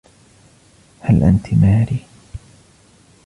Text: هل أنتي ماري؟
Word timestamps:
هل 0.99 1.23
أنتي 1.23 1.55
ماري؟ 1.55 2.05